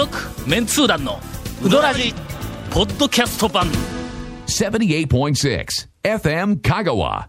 [0.00, 0.16] 続
[0.48, 1.20] メンツー団の
[1.62, 2.14] ウドラジ
[2.70, 3.66] ポッドキャスト版。
[4.46, 5.66] 78.6
[6.02, 7.28] FM Kagawa.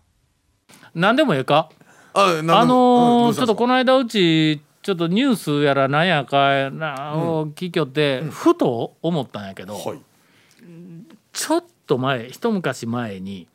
[0.96, 1.68] 何でもええか？
[2.14, 10.00] ああのーうんちょっとこの間うちちょっとニュースやらなんやかなを聞きよって、ふと思ったんやけど、はい。
[11.34, 13.50] ちょっと前一昔前に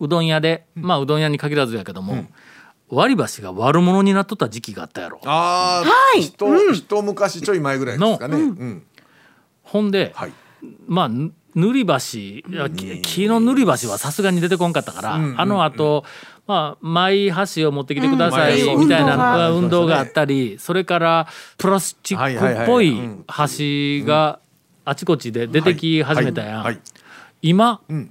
[0.00, 2.26] うどん屋で、まあうどん屋に限らずやけども、
[2.90, 5.20] 割り箸が悪者になっとった時期があったやろ。
[5.24, 8.36] ああ、ひと一昔ちょい前ぐらいですかね。
[8.36, 8.82] うん。
[9.62, 10.32] ほんで、はい。
[10.86, 16.04] まあぬ塗り箸いやき木の塗り箸はさすがに出てこんかったから、あのあと、
[16.46, 18.80] まあ、マイ箸を持ってきてくださいうん。
[18.80, 22.94] みたいな運動があったりそれからプラスチックっぽはい
[23.26, 24.40] 箸が
[24.84, 26.80] あちこちで出てき始めたやん、はい。
[27.42, 28.10] 今、ん。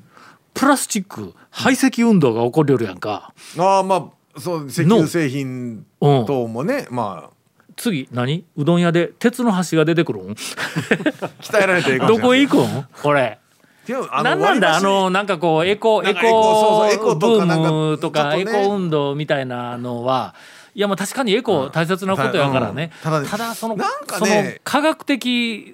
[0.54, 3.34] プラスチック排斥運動が起こりよるやんか。
[3.58, 4.06] ああ、まあ、
[4.40, 7.30] そう、石油製品うん等もね、ま
[7.76, 8.44] 次何？
[8.56, 10.32] うどん屋で鉄の箸が出てくるん？
[10.32, 10.34] あ、
[11.42, 12.86] 鍛えられていいかもしどこへ行くん？
[13.04, 13.40] これ。
[13.86, 14.76] でもあなんだ？
[14.76, 20.34] あのなんかこうエコエコブームとかエコ運動みたいなのは
[20.78, 23.26] いやまあ確かにエコ大切なことやからね、ただうん。
[23.26, 25.74] ただねそのなんかそのね科学的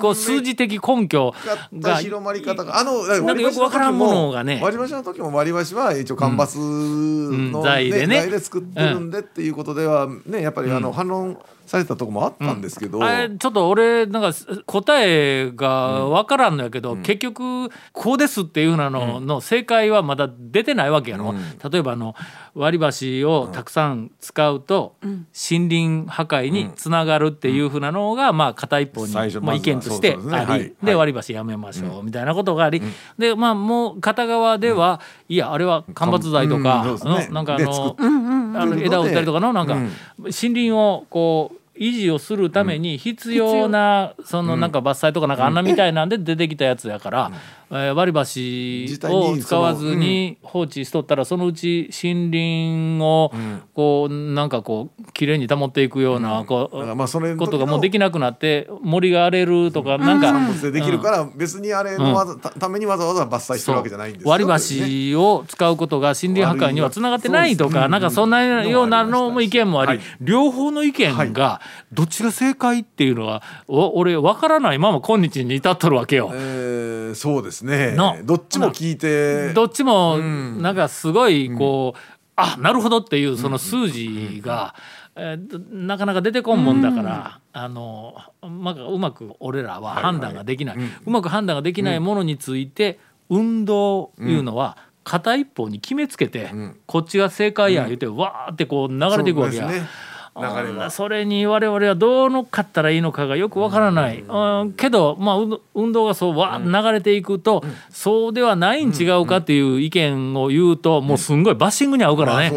[0.00, 1.32] こう数字的根拠
[1.78, 4.58] が広まり方があのなんかよくわからんものがね。
[4.60, 8.22] 割り箸の時も割り箸は一応間伐うんの、材でね。
[8.22, 11.38] 材で作ってるんでっていうことではねやっぱりあの反論
[11.70, 21.32] されたとこもあったんですけど、あれちょっと俺なんか答えが分からんのやけど、結局こうですっていうふうなのの正解はまだ出てないわけやろ、
[21.70, 22.16] 例えばあの
[22.56, 30.72] 割り箸をたくさん使うと森林破壊につながるっていうふうなのがまあ片一方に、まあ、意見としてあり、はい。
[30.82, 32.82] で割り箸やめましょうみたいなことがあり、
[33.16, 36.98] でまあもう片側では、いやあれは間伐材とか
[37.30, 39.90] なんかあでのあの枝を売ったりとかのなんか、うん。
[40.18, 47.32] 森林をこう維持をするために必要なそのなんか伐採とかなんかあんなみたいなんで出てきたやつやから、
[47.70, 53.32] えー割り箸をに使わずに放置しとったらそのうち森林を
[53.74, 60.30] こうなんかこうきれいに保っていくようなこだからまあそことがもうできなくなって森が荒れるとかなんか。
[60.60, 64.30] でできるから別にあれのわざ、たためにわざわざ伐採してるわけじゃないんですよ。
[64.30, 71.60] 割りね箸を使うことが森林破壊にはつながってないとか、なんかそんなようなのも意見もあり、はい両方の意見が
[71.92, 76.30] どっちが正解っていうのは、お俺分からないまま今日に至っとるわけよ。
[76.32, 77.92] えーそうですね。
[77.92, 79.52] のどっちも聞いて。
[79.52, 81.98] どっちもなんかすごいこう、
[82.36, 84.74] あなるほどっていうその数字が、
[85.16, 85.38] え
[85.70, 90.76] なかなか出てこんもんだから、あのまあ、うまく俺らは判断ができない、
[91.06, 96.50] うまく判断ができないものについて、運動いうのは片一方に決めつけて、
[96.86, 99.62] こっちが正解や言うて、わーってこう流れていくわけや。
[99.62, 99.88] そうですね
[100.36, 104.72] 流れはそれに我々はどう乗っかったらいいのかがよくわからない、うん。
[104.72, 105.36] けど、まあ、
[105.74, 112.52] 運動がそうわ流れていくと、そうではないん違うかっていう意見を言うと、もうすんごいバッシングに合うからね。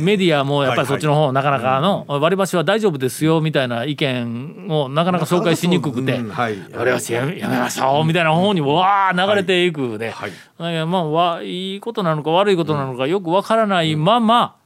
[0.00, 10.32] メディアもやっぱりそっちの方、はなかなかの、割り箸は大丈夫ですよみたいな意見をなかなか紹介しにくくて、割り箸やめましょうみたいな方にわー流れていくで、はい。
[10.86, 14.56] まあわいいことなのか悪いことなのかよくわからないまま、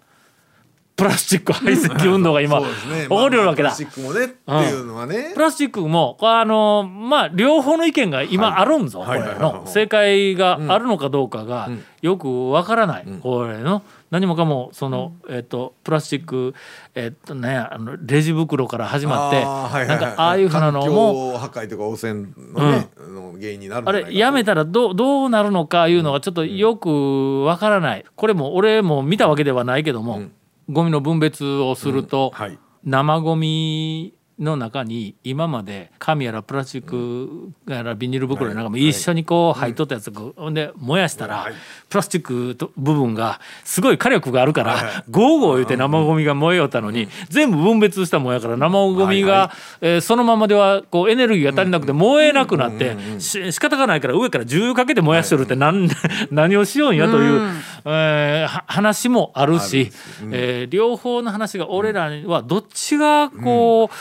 [0.99, 3.69] プラスチック排斥運動が今、起こりよるわけだ。
[3.69, 5.31] まあプラスチックもねっていうのはね。
[5.33, 9.23] プラスチックもあのまあ両方の意見が今あるんぞ、はい。
[9.23, 9.63] これの。
[9.67, 11.71] 正解があるのかどうかが
[12.03, 13.83] よくわからない、これの。
[14.11, 16.55] 何もかもその、えっとプラスチック
[16.95, 28.05] えっとねあのレジ袋から始まってはいなんかああいうふうなのも破壊とか汚染のね、の原因になるあれやめたらどうどうなるのかいうのがちょっとよくわからない。
[28.17, 30.23] これも俺も見たわけではないけども、
[30.69, 32.59] ゴミの分別をすると、はい。
[32.85, 41.55] 生ゴミの中に今まで紙やらプラスチックやらビニール袋やなんかも一緒にこう入っとったやつがほんで燃やしたらはい。
[41.89, 49.51] プラスチックと部分がすごい火力があるからゴーゴー言うて生ゴミが燃えよったのに全部分別したもんやから生ゴミが
[49.81, 55.89] えーそのままではこうエネルギーが足りなくて燃えなくなってし仕方がないから上から重油かけて燃やしとるって何
[56.31, 57.51] 何をしようんやという
[57.87, 59.91] え話もあるし
[60.31, 63.95] えー両方の話が俺らはどっちがこう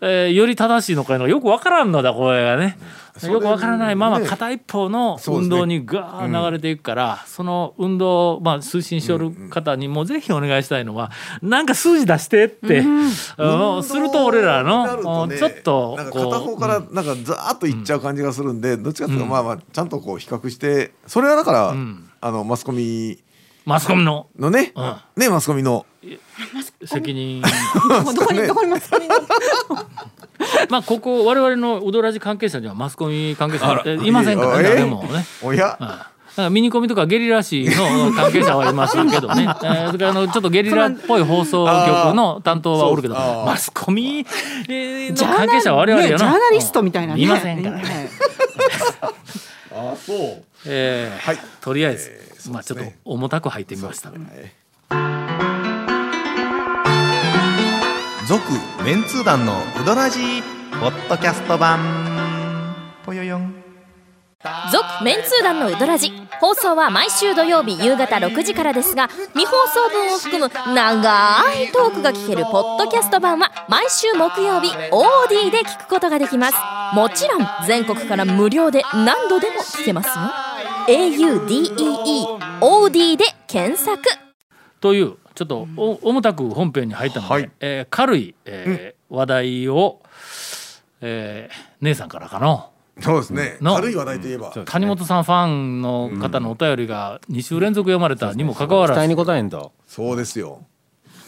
[0.00, 2.78] えーより正しいのかのがよくわからんのだこれがね。
[3.26, 11.10] よくわからないままね片一方の運動にガー流れていくからその運動をまあ推進しよる方にもぜひお願いしたいのは
[11.42, 12.82] なんか数字出してって
[13.36, 21.74] あのすると俺らのねちょっとなんか片方こからなんかザーッといっちゃう感じがするんで、どっちかっていうとまあまあちゃんとこう比較してそれはだから、
[22.20, 23.22] あのマスコミ
[23.64, 24.28] マスコミの。
[24.38, 24.96] のね、うん。
[25.16, 25.86] ねマスコミの
[26.84, 27.42] 責任。
[27.42, 28.90] どこにどこにます
[30.70, 35.24] まあここ我々のウドラジ関係者にはマスコミ関係者いませんからねえ誰もね。
[35.42, 35.88] おや、うん
[36.36, 44.24] なんかミニコミとかゲリラ誌の関係者はいますけどね、 えーそれからあのちょっとゲリラっぽい放送局の担当はおるけどマスコミ
[44.68, 47.20] の関係者は我々やな、ねジャーナリストみたいなね。
[47.20, 47.76] いませんから。
[47.76, 48.10] ね、ね
[49.72, 50.44] あそう。
[50.66, 51.38] えーはい。
[51.60, 54.10] とりあえず、えーそうまあちょっと重たく入ってみました、
[58.30, 58.44] 続
[58.84, 60.42] メンツー団のウドラジー
[60.78, 61.80] ポッドキャスト版。
[63.04, 63.52] ぽよよん。
[64.70, 76.56] 続メンツー団のウドラジ放送は毎週土曜日夕方6時からですが未放送分を含む長いトークが聞けるポッドキャスト版は毎週木曜日 OD で聞くことができます。
[76.94, 80.14] もちろん全国から無料で何度でも聞けますよ。
[82.60, 84.00] AUDEEOD で検索。
[84.80, 87.50] というちょっとお重たく本編に入ったので、はい。
[87.60, 90.00] えー軽い、えー話題を、
[91.00, 92.70] えー姉さんからかの。
[93.00, 93.56] そうですね。
[93.62, 93.74] の。
[93.76, 94.50] 軽い話題といえば。
[94.50, 100.62] 谷本さんファンの方のお便りが2週連続読まれたにもかかわらず、に答えんとそうですよ。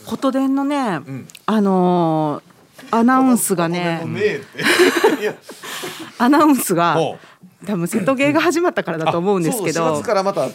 [0.04, 1.00] 琴電のね、
[1.46, 2.52] あのー
[2.90, 4.02] アナウンスがね
[6.18, 7.18] アナウンスがも
[7.64, 10.48] 多分瀬戸芸が始まったからだと思うんですけそう4ど月からまた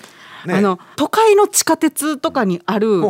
[0.45, 0.56] ね。
[0.56, 3.01] あの都会の地下鉄とかにある、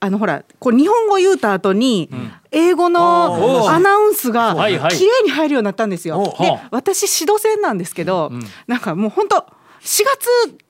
[0.00, 2.08] あのほらこう日本語言うた後に、
[2.52, 6.36] 英語のアナウンスが綺麗に入るようになったんですよ。
[6.38, 8.30] で私指導線なんですけど、
[8.66, 9.44] なんかもう本当4
[9.80, 10.04] 月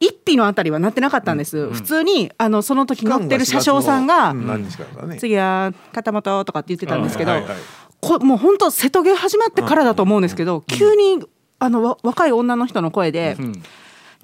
[0.00, 4.46] 1日のあたりはなってなかったんです、普通にあのその時乗ってる車掌さんがうん
[5.08, 5.18] ね。
[5.18, 7.58] 次は片本とかって言ってたんですけど、はいはいはい。
[8.00, 11.22] こもう本当瀬戸芸始まってからだと思うんですけど、急に
[11.58, 13.36] あのわ若い女の人の声で、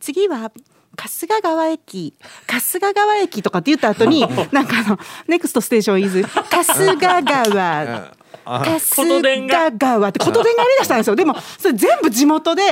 [0.00, 0.52] 次は
[0.96, 2.14] 春日川駅
[2.46, 4.98] 春日川駅とかって言った後に なんかあの
[5.28, 8.12] ネクストステーションイズ春日川。
[8.44, 9.48] 春日
[9.78, 11.16] 川って琴電がやりだしたんですよ。
[11.16, 12.62] でもそれ全部地元で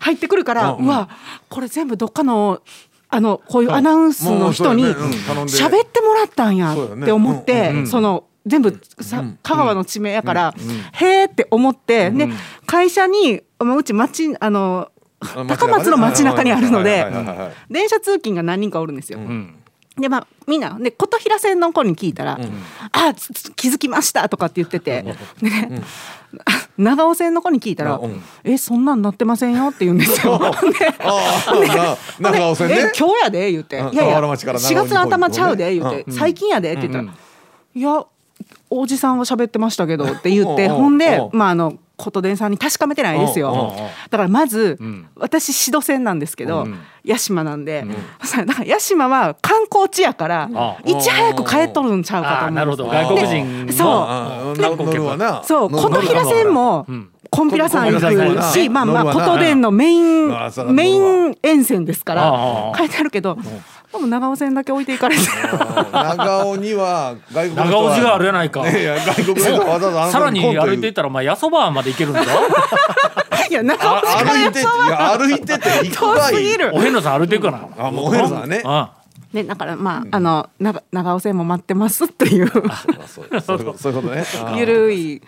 [0.00, 1.08] 入ってくるからうわ
[1.48, 2.60] これ全部どっかの
[3.08, 10.54] あのこういうアナウンスの人に喋ってもらったんやって思ってその全部さ香川の地名やから
[10.92, 12.28] へーって思ってで
[12.64, 14.90] 会社にまあうち町あの
[15.48, 17.06] 高松の街中にあるので
[17.70, 19.18] 電車通勤が何人かおるんですよ。
[19.18, 19.54] ん
[19.98, 22.38] でまあみんなで琴平線の子に聞いたら
[22.92, 25.02] 「あつつ気づきました」とかって言ってて、
[25.40, 25.82] でね
[26.76, 30.38] 長尾線の子に聞いたらあうん「えそんなんなってませんよ」って言うんですよ。
[32.20, 37.04] 長尾線えね今日やで言って「うんいやいや河原町から長尾4に月の頭ちゃうで」言って「うん最近やで」って言ったら
[37.74, 38.04] 「いや
[38.68, 43.52] おじさんは喋ってましたけど」って言ってうんうんほんでうんまああの琴電さんに確かめてないですよ。
[43.52, 43.76] うんうんうん。
[43.76, 45.08] だからまずん。
[45.16, 46.66] 私シド線なんですけど
[47.04, 47.84] 屋島なんで。
[48.20, 52.86] そしたらだから屋島は観光地やからあいち早く帰っとるんちゃうかと思うなるほど。
[52.86, 54.56] 外国人でそう。
[54.60, 54.86] 観光
[55.44, 60.28] そう、乗るこの平線もん、コンピラさん行くし、まあまあ、琴電のメイン
[60.68, 63.36] メイン沿線ですかあらあ、書いてあるけど、
[63.96, 65.22] でも長尾線だけ置いていかれて。
[65.92, 67.92] 長尾には外国長は。
[67.92, 68.68] 尾寺があるやないか。
[68.68, 72.24] いや外国のわざわざさらに歩いていったらお前八そばまで行けるんだ。
[72.24, 72.30] ぞ
[73.48, 76.72] いや、長尾あ歩いてていや歩いてて行く遠かいすぎる。
[76.74, 76.80] お。
[76.80, 77.86] 遍路さん歩いていくかな。
[77.86, 78.62] あもうお遍路さんね。
[78.64, 78.92] あ
[79.32, 82.48] ね、だから、まあ、あの、長長尾線も待ってますっていう。
[82.48, 84.24] そうそういうこと そういうことね。
[84.56, 85.22] ゆるい。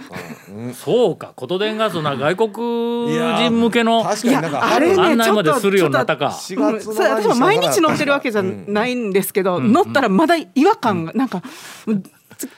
[0.72, 6.26] そうか琴電がそんな外国人向けの確かになんかあれね、案内までちょっと、するようになったか。
[6.26, 11.42] 4うん月のそれ私も毎日乗ってるわけじゃないんですけど、乗ったらまだ違和感が、なんか。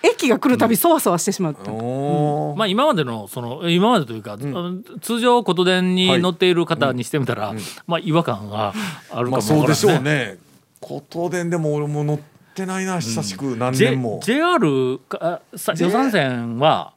[0.02, 1.70] 駅が来るたび、そわそわしてしまって。
[1.70, 2.58] おー。
[2.58, 7.54] まあ今までのその今までというか、あの通常琴電に乗っている方にしてみたら、
[7.86, 8.74] まあ違和感が
[9.10, 10.49] あるかもまあわからんそうでしょうね
[10.80, 12.18] 琴電でも俺も乗っ
[12.54, 14.20] てないな久しく何 J 年も。
[14.22, 16.94] JR かさ予算線は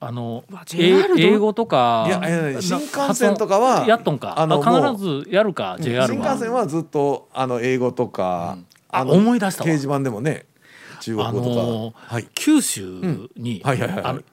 [0.00, 1.18] あのわえ JR どう？
[1.18, 4.38] 英語とかいやいやいやな新幹線とかはやっとんか。
[4.38, 6.06] ああの必ずやるか JR は。
[6.06, 9.68] 新幹線はずっとあの英語とか、あの思い出したわ。
[9.68, 10.44] 掲示板でもね
[11.00, 12.28] 中国とか、のーはい。
[12.34, 13.62] 九州に、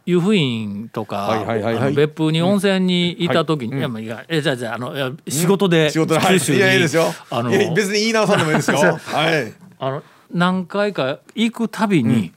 [0.06, 1.94] 湯布院とか、はいはいはいはい。
[1.94, 3.80] 別府に温泉にいた時に、うん。
[3.80, 7.06] いやまあいやえじゃあじゃああのいや仕事で仕事で、はい、九州に、いやいいですよ。
[7.30, 8.78] あのいや別に言い直さんでもいいですよ。
[8.80, 9.54] はい。
[9.80, 12.32] あの何回か行くたびに、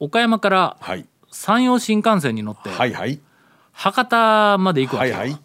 [0.00, 1.06] 岡山からはい。
[1.30, 3.20] 山陽新幹線に乗って、はいはい。
[3.72, 5.40] 博多まで行くわけよ、はいはい。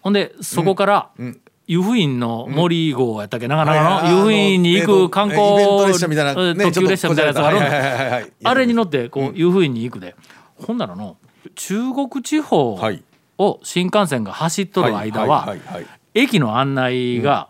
[0.00, 7.50] ほんでそこから、うん湯布院の森号やったっけ、長野の湯布院に行く観光、えー列車みたいなえーね特急列車みたいなやつがあ
[8.20, 10.16] るんあれに乗ってこう湯布院に行くで、
[10.56, 11.16] ほんならの
[11.54, 13.02] 中国地方はい
[13.38, 15.56] を新幹線が走っとる間は
[16.14, 17.48] 駅の案内が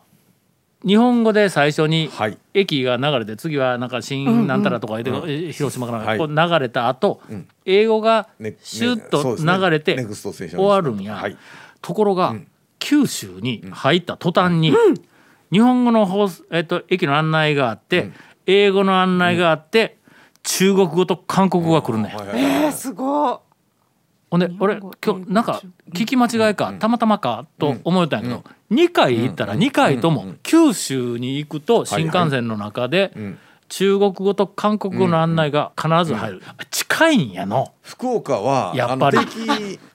[0.87, 2.39] 日本語で最初にはい。
[2.55, 6.19] 駅が流れて次はなんか新なんたらとか言って、え広島からはい。
[6.19, 7.21] こう流れた後、
[7.65, 11.37] 英語がねシュッと流れて終わるんや、はい。
[11.81, 12.35] ところが、
[12.83, 14.75] 九州に入った途端に、
[15.53, 18.11] 日本語のえっと、駅の案内があって、
[18.47, 19.99] 英語の案内があって、
[20.43, 23.41] 中国語と韓国語が来るね、はいはいえー、すご
[24.29, 25.63] ほんで俺今日なんか
[25.93, 33.39] 聞き間違いかたまたまかと思ったんやけど、2回行ったら2回とも九州に行くと新幹線の中でん。
[33.69, 37.73] 中国語と韓国語の案内が必ず入る、近いんやの。
[37.81, 39.19] 福岡はやっぱり。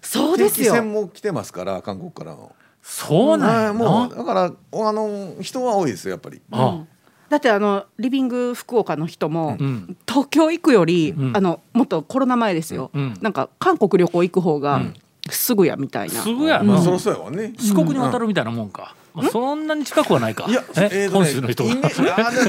[0.01, 0.73] そうですよ。
[0.73, 2.55] 定期船も来てますから韓国からの
[2.89, 6.41] そうなんもうのだからあの人は多いですよやっぱり。
[6.51, 6.83] あ。
[7.29, 9.97] だってあのリビング福岡の人も、ん。
[10.07, 11.35] 東京行くより、ん。
[11.35, 13.13] あのもっとコロナ前ですよ、うん。
[13.21, 14.81] なんか韓国旅行行く方が
[15.29, 17.53] すぐやみたいな、すぐやな、まあそろそろやわね。
[17.59, 18.93] 四国に渡るみたいなもんか、まあ、
[19.31, 20.45] そんなに近くはないか。
[20.47, 20.63] いや
[21.11, 21.75] 本州の人が。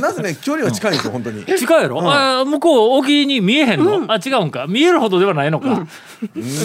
[0.01, 1.45] なぜね距離は近いんですよ 本当に。
[1.45, 4.67] 近いやろ、あ向こう沖に見えへんの、あ違うんか。
[4.69, 5.87] 見えるほどではないのか、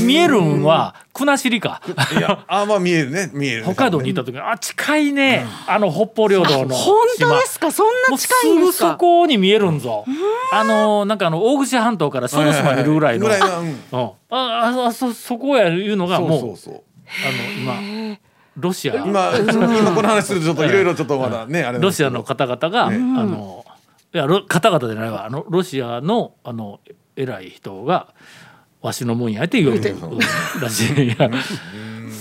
[0.01, 1.81] 見えるんは国後か。
[2.17, 3.29] いやあまあ見えるね。
[3.33, 7.71] 見えるね北海道にいた時にあ近いね、あの北方領土の本当ですか？
[7.71, 10.05] そんな近いんもうすぐそですかこに見えるんぞ。
[10.51, 13.67] あのなんかあの大口半島から小豆島見るぐらいの、ぐらいはうん。
[13.67, 16.81] うんあああそそこやいうのがもうあの
[17.55, 18.17] 今
[18.57, 18.95] ロシア。
[19.05, 23.65] 今今この話するとちょっといろいろちょっとまだねロシアの方々が、あの
[24.13, 25.25] いやロ方々じゃないわ。
[25.25, 26.79] あのロシアのあの
[27.15, 28.13] 偉い人が
[28.81, 29.81] わしのもんやって言う。
[30.61, 31.07] らしいん。
[31.09, 31.29] や。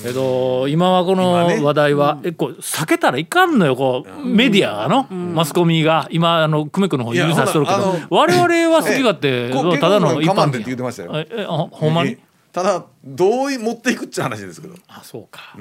[0.02, 1.32] けど今はこの
[1.64, 6.08] 話題は、えこう避けたらいかんのよこう、メディアがの、マスコミが。
[6.10, 7.94] 今あの久米区の方指さしとるけど。
[8.10, 11.12] 我々は好き勝手ただの一般結構我慢でって言ってましたよ。
[11.14, 12.10] えほんまに？
[12.12, 12.18] え
[12.52, 14.74] ただどう持っていくっちゃ話ですけど。
[14.88, 15.56] あそうか、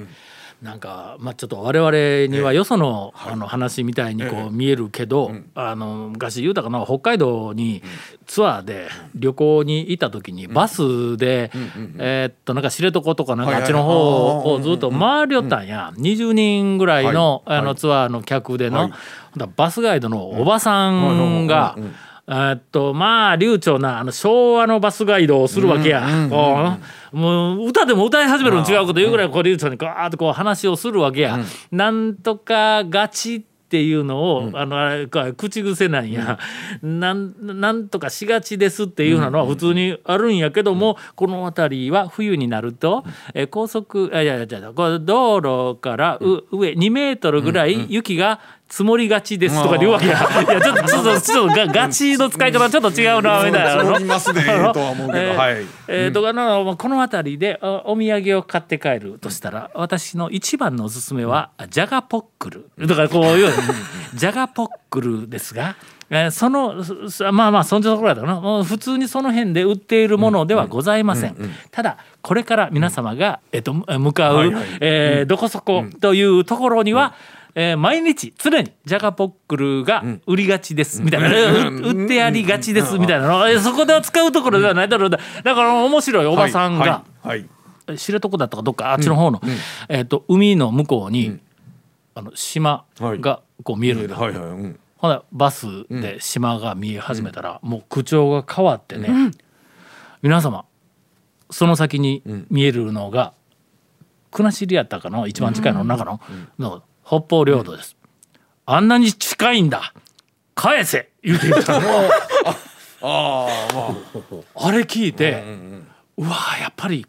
[0.62, 7.82] なんかまあちょっと我々にはよその,、あの話みたいにこう見えるけど、あの昔言うたかな北海道に
[8.27, 11.51] ツアーで旅行に行った時にバスで、
[11.98, 18.91] えーっとなんか知床とかなんかあっちの方をずっと回りよったんや、20人ぐらいの,、あのツアーの客での、
[19.56, 21.75] バスガイドのおばさんが。
[22.28, 26.01] えーっとまあ流暢なあの昭和のバスガイドをするわけや。
[27.12, 31.40] もう歌でも歌い始めるの違うこと言うぐらいこう流暢にガーッとこう話をするわけや。
[31.72, 36.38] なんとかガチっていうのを、あのあれか口癖なんや、
[36.82, 50.13] なんなんとかしがちですっていうのは普通にあるんやけども、この辺りは冬になると、え高速あいやいやいや道路からう、上2メートルぐらい雪が積もりがちですとか言うわけや。
[50.13, 53.84] いやちょっとちょっとちょっとガガチの使い方ちょっと違うなみたいな。
[53.84, 53.84] の。
[53.84, 55.20] そう言いますねとは思うけど。
[55.20, 55.66] えーはい。
[55.90, 62.70] えーとかのまあこの辺りでおお土産を買って帰るとしたら私の一番のおすすめはジャガポックル。
[62.80, 63.51] だからこういう
[64.13, 65.75] ジャガポックルですが。
[66.10, 68.42] えーそのすまあまあそんなところだな。
[68.42, 71.38] もう普通にその辺で売っているものではございません、
[71.72, 77.13] ただこれから皆様が、えっと向かう、えーどこそこというところには、
[77.55, 83.27] えー毎日常にジャガポックルが売りがちです、みたいな、えー 売ってやりがちです、みたいな。
[83.27, 87.46] の、えーそこでは使うところではないだろうだだから面白いおばさんが、はい。
[87.88, 87.98] はい。
[87.98, 89.41] 知床だったかどっかあっちの方の、
[89.89, 91.39] えー、と海の向こうに、
[92.15, 94.38] あの島がこう見えるはいはい。
[94.38, 94.79] うん。
[94.98, 99.10] ほなバスで島が見え始めたら、もう口調が変わってね、
[100.22, 100.65] 皆様
[101.50, 103.34] その先に見えるのが
[104.31, 106.22] 国後やったかの一番近いの中の,、
[106.58, 107.98] の北方領土です、
[108.65, 109.94] あんなに近いんだ。
[110.56, 111.89] 返せ言うて言ったの。
[113.03, 113.82] ああま
[114.56, 114.68] あ。
[114.68, 115.44] あれ聞いて、
[116.15, 117.06] うわやっぱり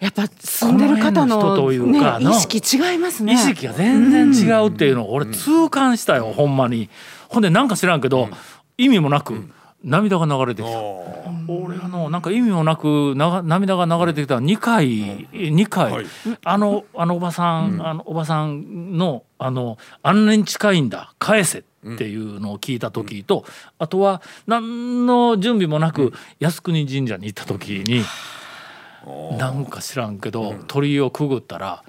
[0.00, 3.34] やっぱ住んでる方この人というかね、の意識違いますね。
[3.34, 6.90] 意識が全然違うっていうのを俺痛感したよ、ほんまに。
[7.28, 8.30] ほんでなんか知らんけど、
[8.78, 9.48] 意味もなく
[9.82, 10.78] 涙が流れてきた、
[11.48, 14.36] 俺あのなんか意味もなくなが涙が流れてきた。
[14.38, 16.06] 2回2回、はい。
[16.44, 21.62] あのあのおばさん、あのおばさんのあのあんなに近いんだ返せっ
[21.96, 23.44] ていうのを聞いた時と、
[23.78, 28.04] あとは何の準備もなく靖国神社に行った時に、
[29.38, 31.82] なんか知らんけど、鳥居をくぐったら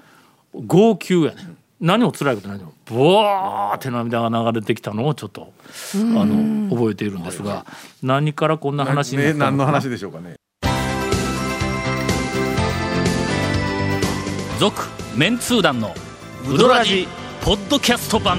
[0.54, 5.52] 号泣やねん何も辛いことないのブワーって涙が流れてきたのをちょっと
[5.94, 7.66] あの覚えているんですが
[8.04, 9.44] 何からこんな話になねったのか。
[9.46, 10.36] な何の話でしょうかね。
[14.60, 14.80] 続
[15.16, 15.92] メンツー団の
[16.48, 17.08] ウドラジ
[17.44, 18.38] ポッドキャスト版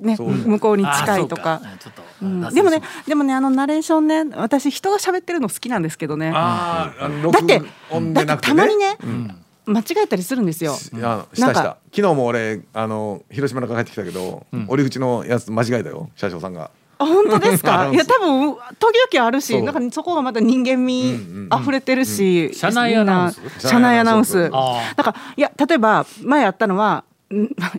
[0.00, 1.60] ね向こうに近いとか。
[2.52, 6.32] でもねでもねあのナレーションね私人が喋ってるの好きなんですけどね。
[6.34, 7.62] あーあのだって
[8.26, 8.96] だってたまにね
[9.66, 10.76] 間違えたりするんですよ。
[10.92, 11.76] なんか。
[11.94, 16.70] 昨日も俺あの広島から帰ってきたけど、折り口のやつ間違えたよ車掌さんが。
[16.98, 17.88] あ本当ですか？
[17.92, 23.40] いや多分時々あるしなんかそこがまた人間味溢れてるし、車内アナウンス？
[23.40, 24.50] みんな車内アナウンス。
[24.50, 27.04] だからいや例えば前あったのはん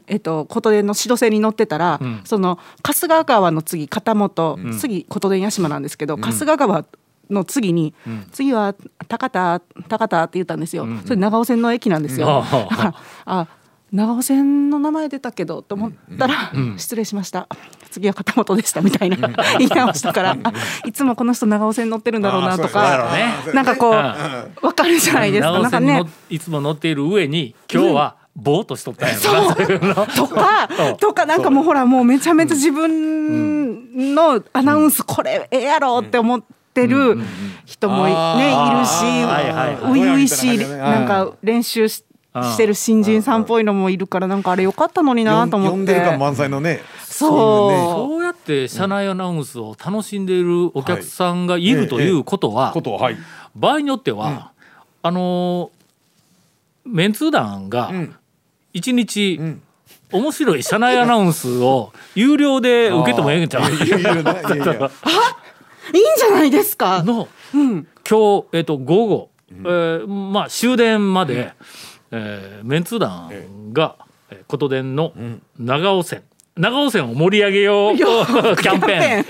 [0.08, 2.22] えっと琴電の指導線に乗ってたら、ん。
[2.24, 6.86] その春日川の次片本、次琴電屋島なんですけど、春日川
[7.29, 7.93] の次に、
[8.31, 8.75] 次は
[9.08, 13.48] 高田高田って言ったんですよ、それ長尾線の駅なんですよ、だからあ
[13.91, 17.48] 長尾線の名前出たけどと思ったら、失礼しました。
[17.89, 19.17] 次は片本でしたみたいな
[19.60, 20.53] 言い直したからあ
[20.86, 23.12] いつもこの人長尾線乗ってるんだろうなとか
[23.46, 23.53] ね。
[23.53, 23.98] なんかこう、うん。
[23.98, 25.60] わかるじゃないですか。
[25.60, 25.88] なんかね。
[25.88, 30.69] 長尾線の いつも乗っている上に今日はぼーっとしとったんやろなとか
[31.00, 36.41] とかなんかもうほらもうめちゃめちゃ自分のアナウンスこれええやろって思っ
[36.73, 37.17] てる
[37.65, 39.75] 人もいねいるしはいはいはい。
[39.75, 41.07] 初々しいなん。
[41.07, 45.75] か練習ししてる新人さんっぽいのもいるからなんかあれよかったのになと思って。
[45.75, 46.79] 呼んでる感満載のね。
[47.03, 47.29] そう。
[47.29, 52.73] そうやって車内アナウンスを楽しんでいるお客さんがいるということは、
[53.53, 54.53] 場合によっては、
[55.03, 55.81] あのー
[56.85, 57.91] メンツー団が
[58.73, 59.61] ん一日ん。
[60.11, 63.63] 面白い車内アナウンスを有料で受けてもええんちゃう？
[63.71, 67.03] いや いんじゃないですか？
[67.03, 67.87] のうん。
[68.09, 71.51] 今日、えっと午後、えーまあ終電まで、
[72.11, 73.29] えーメンツー団
[73.73, 73.95] が、
[74.29, 75.12] えー琴電の
[75.60, 76.23] 長尾線。
[76.57, 79.25] 長尾線を盛り上げよう キャンペ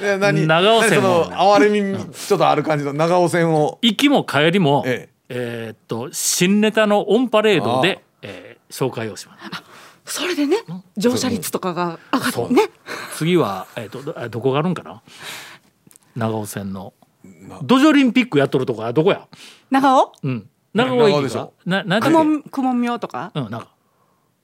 [0.00, 0.48] ーン。
[0.48, 3.78] 長尾線も何その哀れみちょっとある感じの長尾線を。
[3.82, 5.68] 行きも帰りも、ええ。
[5.70, 7.98] ーっと新ネタのオンパレードで、えー
[8.74, 9.36] 紹介をしま
[10.04, 10.18] す。
[10.20, 10.56] それでね
[10.96, 12.62] 乗車率とかが上がってね。
[13.14, 15.02] 次は、えーっとどどこがあるんかな？
[16.16, 16.92] 長尾線の。
[17.62, 19.28] ドジョリンピックやっとるとこはどこや？
[19.70, 20.12] 長尾？
[20.24, 20.50] うん。
[20.74, 21.12] 長尾駅が。
[21.12, 21.52] 長尾でしょ。
[21.64, 22.08] ななんだっけ？
[22.08, 23.30] くもんくもん廟とか？
[23.34, 23.68] うんなんか。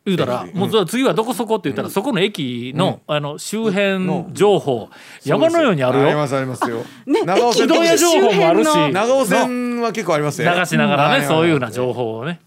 [0.07, 4.89] 言うたら、もうじゃあ次はどこそこって言ったら、そこの駅の,、あの周辺情報、
[5.23, 6.07] 山のようにあるよ。
[6.07, 6.85] ありますありますよ。
[7.05, 9.01] ね長尾線移動や情報もあるし周辺の。
[9.01, 10.55] 長尾線は結構ありますよ。
[10.55, 12.41] 流しながらね、んそういうような情報をね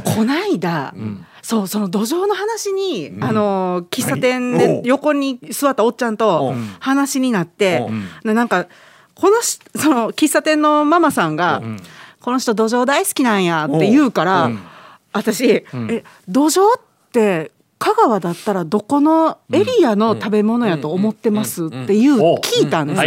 [0.00, 0.94] こないだ、
[1.42, 6.56] そうその土壌の話に、あの喫茶店で横に座ったおっちゃんとう。
[6.56, 7.92] ん話になってう。
[7.92, 8.66] ん、でなんか
[9.14, 11.62] このしその喫茶店のママさんが、
[12.20, 14.50] この人土壌大好きなんやって言うから、
[15.12, 15.64] 私、え
[16.28, 16.80] 土壌っ
[17.12, 21.66] て香川だったらどこのエリアの食べ物やと思ってます？
[21.66, 22.16] っていうう。
[22.18, 22.20] ん。
[22.36, 23.02] 聞いたんです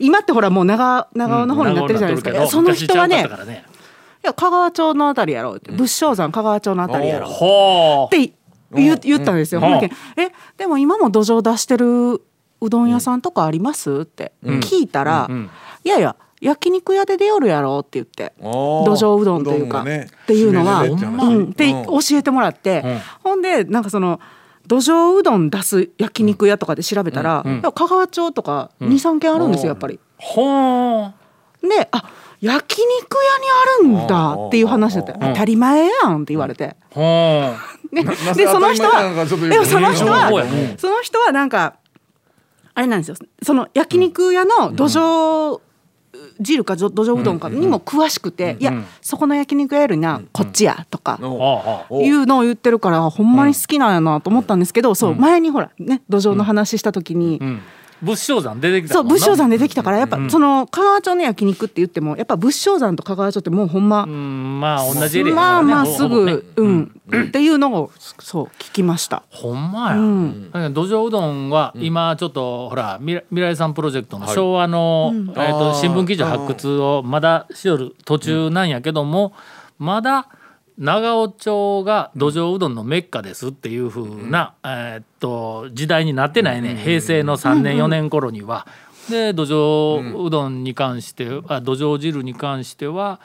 [0.00, 2.46] 今ってほらもう長長尾の方になってるじゃないですか。
[2.46, 3.28] その人はね
[4.24, 8.14] や香川町のあたりやろうって、仏生山香川町のあたりやろう。
[8.14, 8.32] って
[8.72, 9.60] 言言ったんですよ。
[9.60, 9.70] うん。
[9.70, 12.22] ほんでえでも今も土壌出してる
[12.60, 14.00] うどん屋さんとかあります？
[14.02, 15.28] って聞いたら、
[15.84, 19.84] いやいや焼肉屋で出よるやろって言って土土壌うどんというか、っ
[20.26, 22.82] ていうのは、うん、って教えてもらって、
[23.22, 24.20] ほんでなんかその
[24.66, 30.00] 土壌うどん出す焼肉屋とかで調べたら、香川町とか23軒あるんですよやっぱり。
[30.16, 31.12] ほ
[31.62, 32.10] うであ
[32.44, 33.16] 焼肉
[33.82, 35.12] 屋にあるんだっていう話だった。
[35.12, 36.76] よ当たり前やんって言われて。
[38.34, 41.76] でその人はでもその人はねその人はなんか
[42.74, 43.16] あれなんですよ。
[43.42, 45.60] その焼肉屋の土壌
[46.40, 51.18] 汁か土壌うどんかにも詳しくて、いやそこの焼肉屋よりなこっちやとか。
[51.22, 57.62] いうのを言ってるからほんまに好きなんやなと思ったんですけど、そう前にほらね土壌の話した時に、うん
[58.02, 69.22] 仏生山出てきたそう仏生山出てきたからやっぱ、その香川町の焼肉って言ってもやっぱ仏生山と香川町ってもうほんま、うんまあ同じエリアまあまあすぐ、うん、っていうのをそう聞きました。
[69.30, 70.50] ほんまや、ん。
[70.50, 79.32] だけど土壌うどんは今ちょっとほら未来未来さんプロジェクトの昭和の、えー、と新聞記事発掘をまだしよる途中なんやけども、
[79.78, 80.28] まだ
[80.78, 88.66] 長尾町が土壌うどんのメッカですっていう風な、えーっと時代になってないね、平成の3年4年頃には。
[89.08, 93.20] で土壌うどんに関してあ土壌汁に関しては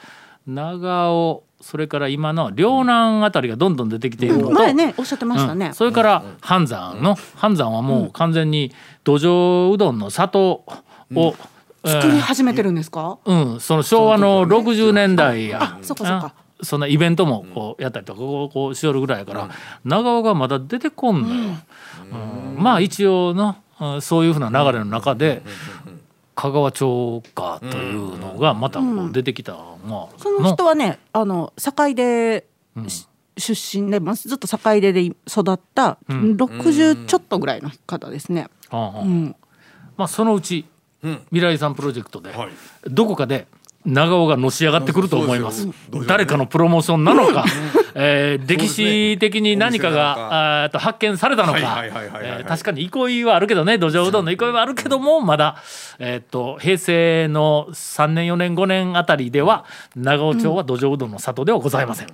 [0.46, 5.74] 長尾それから今の両南あたりがどんどん出てきているのと、前ねおっしゃってましたね、うん。
[5.74, 8.72] それから半山の半山はもう完全に
[9.04, 10.64] 土壌うどんの里を、
[11.10, 11.34] えー
[11.82, 15.62] 作り始めてるんですか、うん、その昭和の60年代や。
[15.62, 16.34] あそっかそっか。
[16.36, 19.50] あそんなイベントもこうやったりとかこうこうしよるぐらいやから、
[19.84, 21.56] 長尾がまだ出てこんのよ。
[22.56, 22.62] うん。
[22.62, 25.42] まあ一応のうんそういうふうな流れの中で
[26.34, 32.46] 香川町かというのがまたこう出てきたのが、その人はねあの堺で、
[32.88, 33.06] し
[33.38, 35.16] 出身でまあずっと堺でで育
[35.54, 38.48] った60ちょっとぐらいの方ですね。
[38.72, 39.34] うん。
[39.96, 40.66] まあそのうち、
[41.02, 42.32] 未来遺産プロジェクトで、
[42.84, 43.46] どこかで
[43.86, 45.66] 長尾がのし上がってくると思います。
[46.06, 47.46] 誰かのプロモーションなのか、
[47.94, 51.84] えー歴史的に何かがあーと発見されたのか。
[52.46, 55.56] 確かに憩いはあるけどね土壌うどんの憩いはあるけどもまだ、
[55.98, 59.64] えー、と平成の3年4年5年あたりでは
[59.96, 62.08] 長尾町は土壌うどんの里ではございません。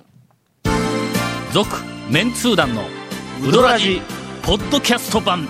[1.51, 1.69] 続
[2.09, 2.83] メンツー団の
[3.45, 4.01] ウドラジ
[4.41, 5.49] ポッドキャスト版